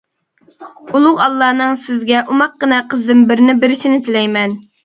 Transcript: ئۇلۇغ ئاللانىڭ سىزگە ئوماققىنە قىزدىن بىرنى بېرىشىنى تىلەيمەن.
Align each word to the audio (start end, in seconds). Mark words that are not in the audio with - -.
ئۇلۇغ 0.93 1.19
ئاللانىڭ 1.25 1.77
سىزگە 1.83 2.23
ئوماققىنە 2.23 2.81
قىزدىن 2.95 3.23
بىرنى 3.33 3.59
بېرىشىنى 3.67 4.05
تىلەيمەن. 4.09 4.61